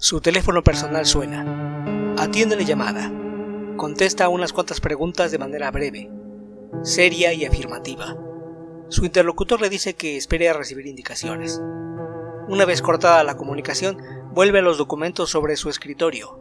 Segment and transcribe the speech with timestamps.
[0.00, 2.14] Su teléfono personal suena.
[2.16, 3.12] Atiende la llamada.
[3.76, 6.08] Contesta unas cuantas preguntas de manera breve,
[6.84, 8.16] seria y afirmativa.
[8.90, 11.60] Su interlocutor le dice que espere a recibir indicaciones.
[12.46, 13.98] Una vez cortada la comunicación,
[14.32, 16.38] vuelve a los documentos sobre su escritorio.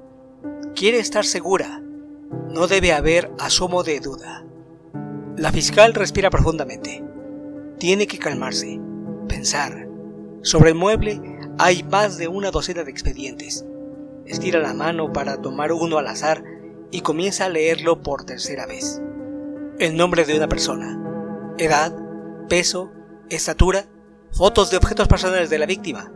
[0.75, 1.81] Quiere estar segura.
[2.51, 4.45] No debe haber asomo de duda.
[5.35, 7.03] La fiscal respira profundamente.
[7.79, 8.79] Tiene que calmarse,
[9.27, 9.87] pensar.
[10.43, 13.65] Sobre el mueble hay más de una docena de expedientes.
[14.25, 16.43] Estira la mano para tomar uno al azar
[16.91, 19.01] y comienza a leerlo por tercera vez.
[19.79, 20.99] El nombre de una persona,
[21.57, 21.95] edad,
[22.47, 22.91] peso,
[23.29, 23.85] estatura,
[24.31, 26.11] fotos de objetos personales de la víctima,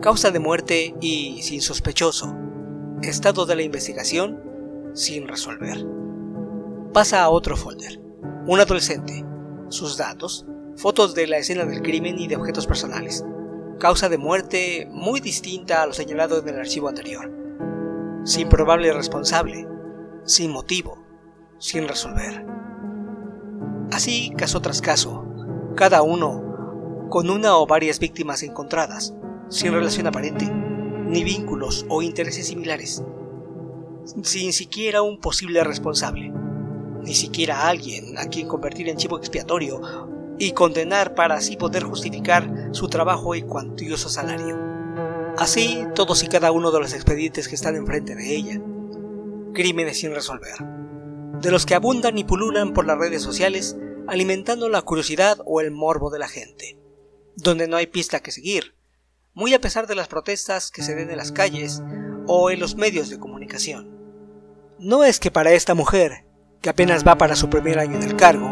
[0.00, 2.36] causa de muerte y sin sospechoso,
[3.02, 4.40] estado de la investigación
[4.94, 5.84] sin resolver.
[6.92, 8.00] Pasa a otro folder.
[8.46, 9.24] Un adolescente,
[9.68, 13.24] sus datos, fotos de la escena del crimen y de objetos personales.
[13.78, 17.30] Causa de muerte muy distinta a lo señalado en el archivo anterior.
[18.24, 19.68] Sin probable responsable,
[20.24, 20.98] sin motivo,
[21.58, 22.46] sin resolver.
[23.92, 25.26] Así caso tras caso,
[25.76, 29.14] cada uno con una o varias víctimas encontradas,
[29.50, 33.04] sin relación aparente, ni vínculos o intereses similares,
[34.22, 36.32] sin siquiera un posible responsable,
[37.02, 39.80] ni siquiera alguien a quien convertir en chivo expiatorio
[40.38, 44.58] y condenar para así poder justificar su trabajo y cuantioso salario.
[45.38, 48.60] Así todos y cada uno de los expedientes que están enfrente de ella.
[49.52, 50.56] Crímenes sin resolver.
[51.40, 55.70] De los que abundan y pululan por las redes sociales, alimentando la curiosidad o el
[55.70, 56.78] morbo de la gente.
[57.36, 58.74] Donde no hay pista que seguir,
[59.34, 61.82] muy a pesar de las protestas que se den en las calles
[62.26, 63.94] o en los medios de comunicación.
[64.78, 66.24] No es que para esta mujer,
[66.62, 68.50] que apenas va para su primer año en el cargo,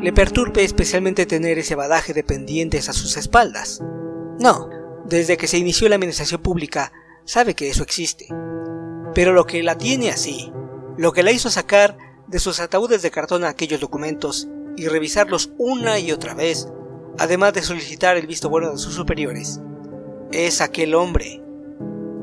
[0.00, 3.82] le perturbe especialmente tener ese badaje de pendientes a sus espaldas.
[4.38, 4.68] No,
[5.04, 6.92] desde que se inició la administración pública
[7.24, 8.28] sabe que eso existe.
[9.14, 10.52] Pero lo que la tiene así,
[10.96, 11.96] lo que la hizo sacar
[12.26, 16.68] de sus ataúdes de cartón aquellos documentos y revisarlos una y otra vez,
[17.18, 19.60] además de solicitar el visto bueno de sus superiores,
[20.32, 21.42] es aquel hombre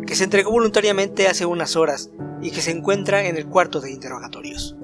[0.05, 3.91] que se entregó voluntariamente hace unas horas y que se encuentra en el cuarto de
[3.91, 4.75] interrogatorios.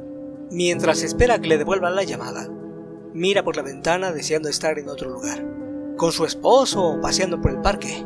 [0.51, 2.49] Mientras espera que le devuelvan la llamada,
[3.19, 5.45] mira por la ventana deseando estar en otro lugar,
[5.97, 8.05] con su esposo o paseando por el parque,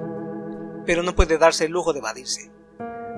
[0.88, 2.52] pero no puede darse el lujo de evadirse.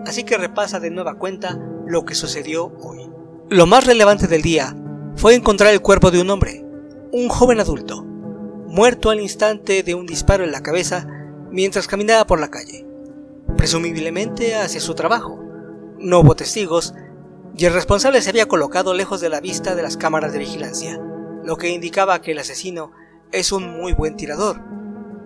[0.06, 1.57] Así que repasa de nueva cuenta
[1.88, 3.09] lo que sucedió hoy.
[3.50, 4.75] Lo más relevante del día
[5.16, 6.66] fue encontrar el cuerpo de un hombre,
[7.13, 11.07] un joven adulto, muerto al instante de un disparo en la cabeza
[11.50, 12.85] mientras caminaba por la calle,
[13.56, 15.39] presumiblemente hacia su trabajo.
[15.97, 16.94] No hubo testigos
[17.57, 21.00] y el responsable se había colocado lejos de la vista de las cámaras de vigilancia
[21.45, 22.91] lo que indicaba que el asesino
[23.31, 24.59] es un muy buen tirador,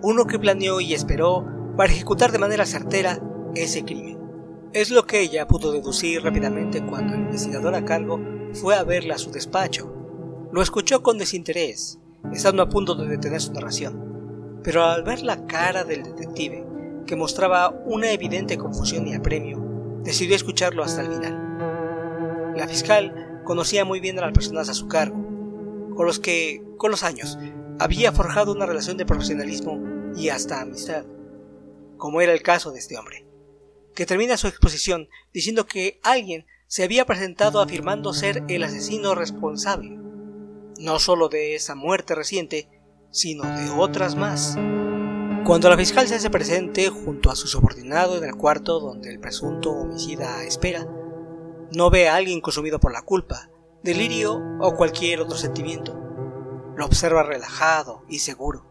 [0.02, 3.18] uno que planeó y esperó para ejecutar de manera certera
[3.54, 4.18] ese crimen.
[4.74, 8.20] Es lo que ella pudo deducir rápidamente cuando el investigador a cargo
[8.52, 9.92] fue a verla a su despacho.
[10.52, 11.98] Lo escuchó con desinterés,
[12.32, 16.66] estando a punto de detener su narración, pero al ver la cara del detective,
[17.06, 19.58] que mostraba una evidente confusión y apremio,
[20.04, 22.52] decidió escucharlo hasta el final.
[22.56, 25.29] La fiscal conocía muy bien a las personas a su cargo,
[25.96, 27.38] con los que, con los años,
[27.78, 29.80] había forjado una relación de profesionalismo
[30.16, 31.04] y hasta amistad,
[31.96, 33.26] como era el caso de este hombre,
[33.94, 39.98] que termina su exposición diciendo que alguien se había presentado afirmando ser el asesino responsable,
[40.78, 42.68] no solo de esa muerte reciente,
[43.10, 44.56] sino de otras más.
[45.44, 49.18] Cuando la fiscal se hace presente junto a su subordinado en el cuarto donde el
[49.18, 50.86] presunto homicida espera,
[51.72, 53.50] no ve a alguien consumido por la culpa,
[53.82, 55.98] delirio o cualquier otro sentimiento.
[56.76, 58.66] Lo observa relajado y seguro,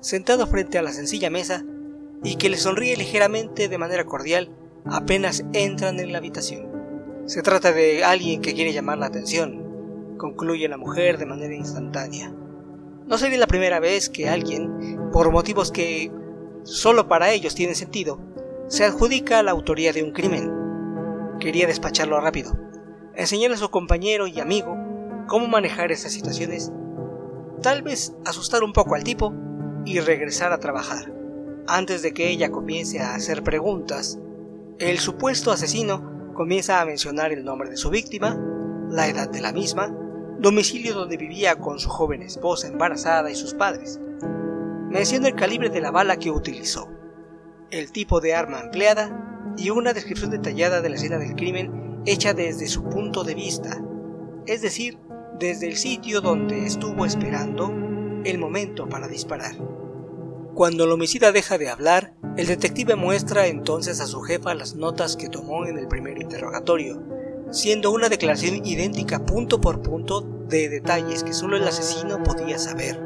[0.00, 1.64] sentado frente a la sencilla mesa
[2.22, 4.50] y que le sonríe ligeramente de manera cordial
[4.84, 6.68] apenas entran en la habitación.
[7.26, 12.32] Se trata de alguien que quiere llamar la atención, concluye la mujer de manera instantánea.
[13.06, 16.12] No sería la primera vez que alguien, por motivos que
[16.64, 18.20] solo para ellos tienen sentido,
[18.68, 20.52] se adjudica la autoría de un crimen.
[21.40, 22.69] Quería despacharlo rápido
[23.20, 24.76] enseñar a su compañero y amigo
[25.28, 26.72] cómo manejar esas situaciones,
[27.62, 29.34] tal vez asustar un poco al tipo
[29.84, 31.12] y regresar a trabajar.
[31.66, 34.18] Antes de que ella comience a hacer preguntas,
[34.78, 38.38] el supuesto asesino comienza a mencionar el nombre de su víctima,
[38.88, 39.94] la edad de la misma,
[40.38, 44.00] domicilio donde vivía con su joven esposa embarazada y sus padres.
[44.88, 46.88] Menciona el calibre de la bala que utilizó,
[47.70, 52.34] el tipo de arma empleada y una descripción detallada de la escena del crimen hecha
[52.34, 53.82] desde su punto de vista,
[54.46, 54.98] es decir,
[55.38, 57.72] desde el sitio donde estuvo esperando
[58.24, 59.56] el momento para disparar.
[60.54, 65.16] Cuando el homicida deja de hablar, El detective muestra entonces a su jefa las notas
[65.16, 67.02] que tomó en el primer interrogatorio,
[67.50, 73.00] siendo una declaración idéntica punto por punto de detalles que solo el asesino podía saber.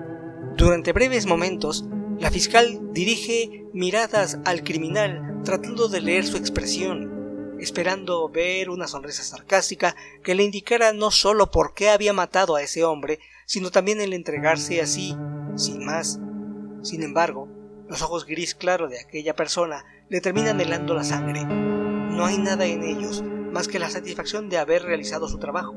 [0.56, 1.86] Durante breves momentos,
[2.20, 7.13] la fiscal dirige miradas al criminal tratando de leer su expresión,
[7.64, 12.62] esperando ver una sonrisa sarcástica que le indicara no solo por qué había matado a
[12.62, 15.16] ese hombre, sino también el entregarse así,
[15.56, 16.20] sin más.
[16.82, 17.48] Sin embargo,
[17.88, 21.44] los ojos gris claro de aquella persona le terminan helando la sangre.
[21.44, 23.22] No hay nada en ellos
[23.52, 25.74] más que la satisfacción de haber realizado su trabajo.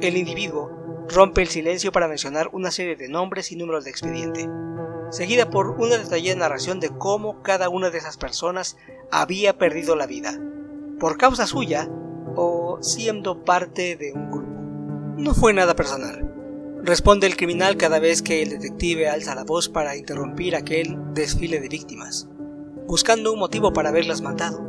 [0.00, 4.48] El individuo rompe el silencio para mencionar una serie de nombres y números de expediente,
[5.10, 8.76] seguida por una detallada narración de cómo cada una de esas personas
[9.10, 10.38] había perdido la vida,
[11.00, 11.88] por causa suya
[12.36, 14.50] o siendo parte de un grupo.
[15.16, 16.30] No fue nada personal.
[16.82, 21.60] Responde el criminal cada vez que el detective alza la voz para interrumpir aquel desfile
[21.60, 22.28] de víctimas,
[22.86, 24.62] buscando un motivo para haberlas matado.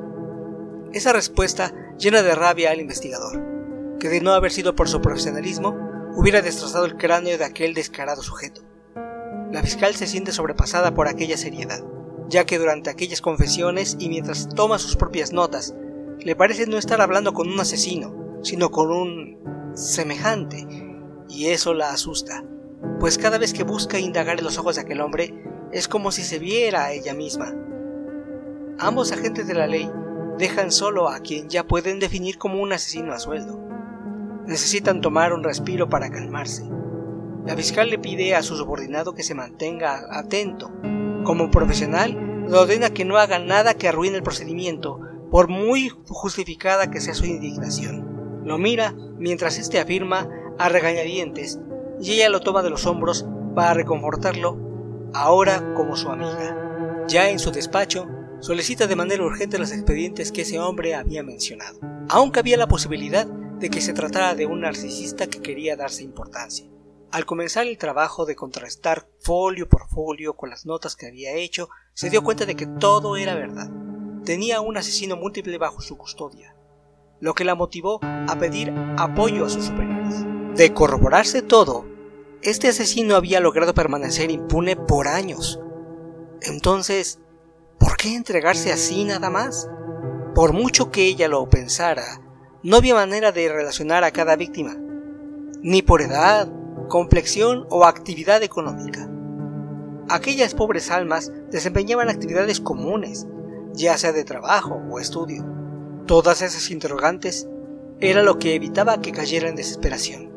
[0.93, 5.77] Esa respuesta llena de rabia al investigador, que de no haber sido por su profesionalismo,
[6.15, 8.61] hubiera destrozado el cráneo de aquel descarado sujeto.
[9.51, 11.81] La fiscal se siente sobrepasada por aquella seriedad,
[12.27, 15.75] ya que durante aquellas confesiones y mientras toma sus propias notas,
[16.23, 20.67] le parece no estar hablando con un asesino, sino con un semejante,
[21.29, 22.43] y eso la asusta,
[22.99, 25.33] pues cada vez que busca indagar en los ojos de aquel hombre,
[25.71, 27.55] es como si se viera a ella misma.
[28.77, 29.89] Ambos agentes de la ley
[30.37, 33.59] dejan solo a quien ya pueden definir como un asesino a sueldo.
[34.45, 36.63] Necesitan tomar un respiro para calmarse.
[37.45, 40.71] La fiscal le pide a su subordinado que se mantenga atento.
[41.23, 44.99] Como profesional, le ordena que no haga nada que arruine el procedimiento,
[45.31, 48.43] por muy justificada que sea su indignación.
[48.43, 50.29] Lo mira mientras éste afirma
[50.59, 51.59] a regañadientes
[52.01, 53.25] y ella lo toma de los hombros
[53.55, 54.57] para reconfortarlo,
[55.13, 57.05] ahora como su amiga.
[57.07, 58.07] Ya en su despacho,
[58.41, 61.79] solicita de manera urgente los expedientes que ese hombre había mencionado,
[62.09, 66.67] aunque había la posibilidad de que se tratara de un narcisista que quería darse importancia.
[67.11, 71.69] Al comenzar el trabajo de contrastar folio por folio con las notas que había hecho,
[71.93, 73.69] se dio cuenta de que todo era verdad.
[74.25, 76.55] Tenía un asesino múltiple bajo su custodia,
[77.19, 80.25] lo que la motivó a pedir apoyo a sus superiores.
[80.55, 81.85] De corroborarse todo,
[82.41, 85.59] este asesino había logrado permanecer impune por años.
[86.41, 87.19] Entonces,
[87.81, 89.67] ¿Por qué entregarse así nada más?
[90.35, 92.21] Por mucho que ella lo pensara,
[92.61, 94.77] no había manera de relacionar a cada víctima,
[95.63, 96.47] ni por edad,
[96.89, 99.09] complexión o actividad económica.
[100.09, 103.25] Aquellas pobres almas desempeñaban actividades comunes,
[103.73, 105.45] ya sea de trabajo o estudio.
[106.05, 107.47] Todas esas interrogantes
[107.99, 110.31] era lo que evitaba que cayera en desesperación.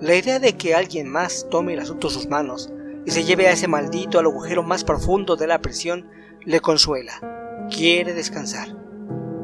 [0.00, 2.70] La idea de que alguien más tome el asunto en sus manos
[3.04, 6.08] y se lleve a ese maldito al agujero más profundo de la prisión
[6.44, 7.66] le consuela.
[7.70, 8.76] Quiere descansar.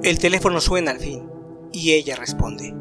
[0.02, 1.28] El teléfono suena al fin
[1.72, 2.75] y ella responde.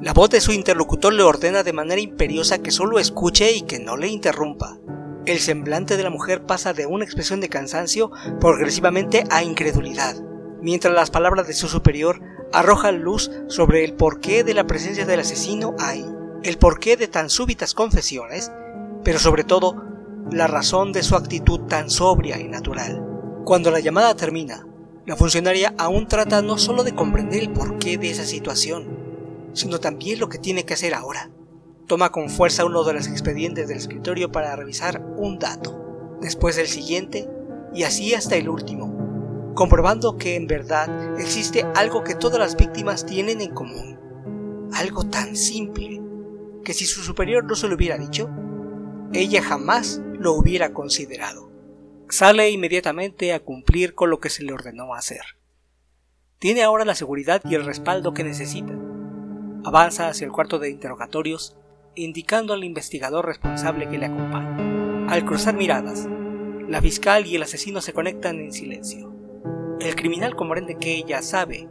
[0.00, 3.78] La voz de su interlocutor le ordena de manera imperiosa que solo escuche y que
[3.78, 4.78] no le interrumpa.
[5.26, 8.10] El semblante de la mujer pasa de una expresión de cansancio
[8.40, 10.14] progresivamente a incredulidad,
[10.60, 12.20] mientras las palabras de su superior
[12.52, 16.04] arrojan luz sobre el porqué de la presencia del asesino ahí,
[16.42, 18.52] el porqué de tan súbitas confesiones,
[19.02, 19.82] pero sobre todo
[20.30, 23.02] la razón de su actitud tan sobria y natural.
[23.46, 24.66] Cuando la llamada termina,
[25.06, 28.98] la funcionaria aún trata no solo de comprender el porqué de esa situación,
[29.54, 31.30] sino también lo que tiene que hacer ahora.
[31.86, 36.68] Toma con fuerza uno de los expedientes del escritorio para revisar un dato, después el
[36.68, 37.28] siguiente
[37.74, 43.04] y así hasta el último, comprobando que en verdad existe algo que todas las víctimas
[43.04, 43.98] tienen en común,
[44.72, 46.00] algo tan simple
[46.64, 48.30] que si su superior no se lo hubiera dicho,
[49.12, 51.54] ella jamás lo hubiera considerado
[52.08, 55.22] sale inmediatamente a cumplir con lo que se le ordenó hacer.
[56.38, 58.72] Tiene ahora la seguridad y el respaldo que necesita.
[59.64, 61.56] Avanza hacia el cuarto de interrogatorios,
[61.94, 65.06] indicando al investigador responsable que le acompaña.
[65.08, 66.08] Al cruzar miradas,
[66.68, 69.12] la fiscal y el asesino se conectan en silencio.
[69.80, 71.68] El criminal comprende que ella sabe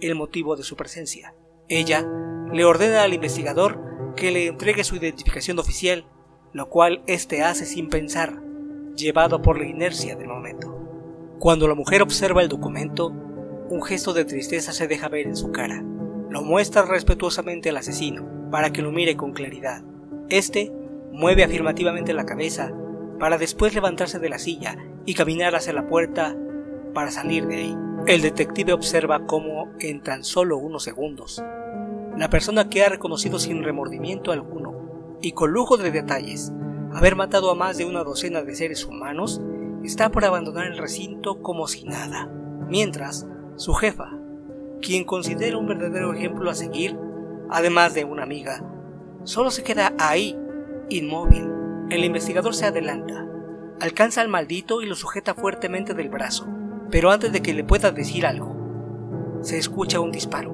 [0.00, 1.34] el motivo de su presencia.
[1.68, 2.06] Ella
[2.52, 6.06] le ordena al investigador que le entregue su identificación oficial,
[6.52, 8.42] lo cual éste hace sin pensar,
[8.96, 10.78] llevado por la inercia del momento.
[11.38, 15.50] Cuando la mujer observa el documento, un gesto de tristeza se deja ver en su
[15.50, 15.82] cara.
[16.30, 19.82] Lo muestra respetuosamente al asesino, para que lo mire con claridad.
[20.28, 20.70] Este
[21.10, 22.70] mueve afirmativamente la cabeza,
[23.18, 26.36] para después levantarse de la silla y caminar hacia la puerta
[26.94, 27.76] para salir de ahí.
[28.06, 31.42] El detective observa cómo, en tan solo unos segundos,
[32.16, 36.52] la persona que ha reconocido sin remordimiento alguno y con lujo de detalles
[36.92, 39.40] haber matado a más de una docena de seres humanos,
[39.82, 42.30] está por abandonar el recinto como si nada,
[42.68, 44.16] mientras su jefa,
[44.80, 46.96] quien considera un verdadero ejemplo a seguir,
[47.50, 48.62] además de una amiga,
[49.24, 50.38] solo se queda ahí,
[50.88, 51.48] inmóvil.
[51.90, 53.26] El investigador se adelanta,
[53.80, 56.46] alcanza al maldito y lo sujeta fuertemente del brazo,
[56.90, 58.54] pero antes de que le pueda decir algo,
[59.42, 60.52] se escucha un disparo.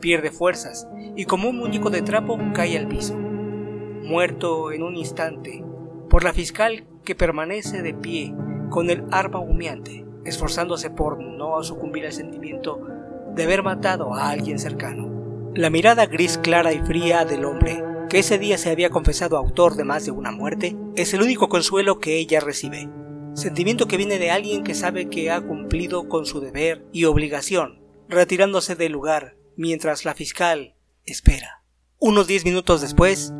[0.00, 5.64] Pierde fuerzas y como un muñeco de trapo cae al piso, muerto en un instante
[6.08, 8.34] por la fiscal que permanece de pie
[8.70, 12.80] con el arma humeante, esforzándose por no sucumbir al sentimiento
[13.34, 15.13] de haber matado a alguien cercano.
[15.56, 17.80] La mirada gris clara y fría del hombre,
[18.10, 21.48] que ese día se había confesado autor de más de una muerte, es el único
[21.48, 22.88] consuelo que ella recibe.
[23.34, 27.78] Sentimiento que viene de alguien que sabe que ha cumplido con su deber y obligación,
[28.08, 31.62] retirándose del lugar mientras la fiscal espera.
[32.00, 33.32] Unos diez minutos después,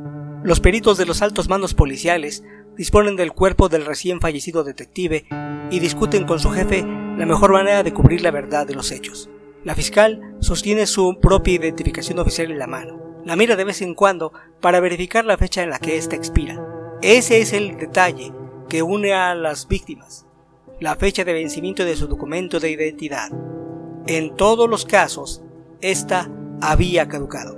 [0.44, 2.44] los peritos de los altos mandos policiales
[2.76, 5.26] disponen del cuerpo del recién fallecido detective
[5.68, 9.28] y discuten con su jefe la mejor manera de cubrir la verdad de los hechos.
[9.64, 13.00] La fiscal sostiene su propia identificación oficial en la mano.
[13.24, 14.30] La mira de vez en cuando
[14.60, 16.62] para verificar la fecha en la que ésta expira.
[17.00, 18.30] Ese es el detalle
[18.68, 20.26] que une a las víctimas,
[20.80, 23.30] la fecha de vencimiento de su documento de identidad.
[24.06, 25.42] En todos los casos,
[25.80, 26.30] esta
[26.60, 27.56] había caducado.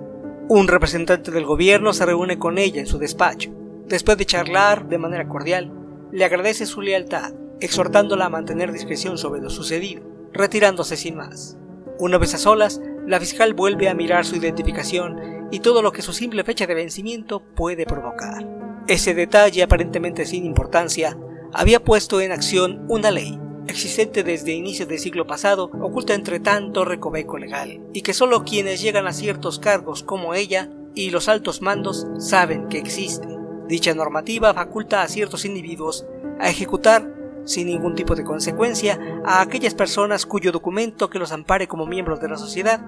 [0.49, 3.51] Un representante del gobierno se reúne con ella en su despacho.
[3.89, 5.73] Después de charlar de manera cordial,
[6.13, 11.59] le agradece su lealtad, exhortándola a mantener discreción sobre lo sucedido, retirándose sin más.
[11.99, 16.03] Una vez a solas, la fiscal vuelve a mirar su identificación y todo lo que
[16.03, 18.47] su simple fecha de vencimiento puede provocar.
[18.87, 21.17] Ese detalle aparentemente sin importancia
[21.55, 26.85] había puesto en acción una ley existente desde inicios del siglo pasado, oculta entre tanto
[26.85, 31.63] recoveco legal, y que solo quienes llegan a ciertos cargos como ella y los altos
[31.63, 33.27] mandos saben que existe.
[33.69, 36.07] Dicha normativa faculta a ciertos individuos
[36.39, 37.16] a ejecutar
[37.47, 42.21] sin ningún tipo de consecuencia a aquellas personas cuyo documento que los ampare como miembros
[42.21, 42.83] de la sociedad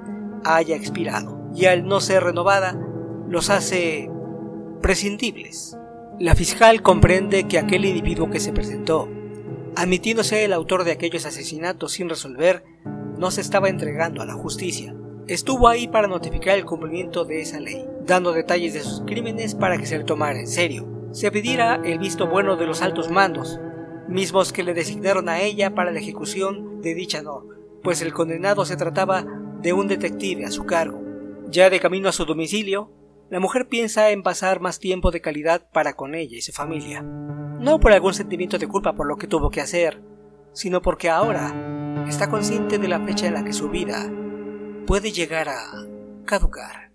[0.45, 2.79] haya expirado, y al no ser renovada
[3.27, 4.11] los hace
[4.83, 5.79] prescindibles.
[6.19, 9.09] La fiscal comprende que aquel individuo que se presentó
[9.79, 12.65] admitiéndose el autor de aquellos asesinatos sin resolver,
[13.17, 14.93] no se estaba entregando a la justicia.
[15.29, 19.79] Estuvo ahí para notificar el cumplimiento de esa ley, dando detalles de sus crímenes para
[19.79, 20.89] que se le tomara en serio.
[21.13, 23.61] Se pidiera el visto bueno de los altos mandos,
[24.09, 28.65] mismos que le designaron a ella para la ejecución de dicha norma, pues el condenado
[28.65, 29.25] se trataba
[29.61, 31.03] de un detective a su cargo.
[31.49, 32.93] Ya de camino a su domicilio,
[33.31, 37.05] la mujer piensa en pasar más tiempo de calidad para con ella y su familia
[37.59, 40.01] no por algún sentimiento de culpa por lo que tuvo que hacer,
[40.53, 44.11] sino porque ahora está consciente de la fecha en la que su vida
[44.87, 45.59] puede llegar a
[46.25, 46.88] caducar.